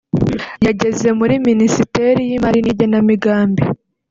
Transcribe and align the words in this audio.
yageze 0.65 1.07
muri 1.19 1.33
Minisiteri 1.47 2.21
y’Imari 2.29 2.59
n’Igenamigambi 2.63 3.63